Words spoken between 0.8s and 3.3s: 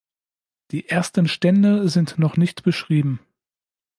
ersten Stände sind noch nicht beschrieben.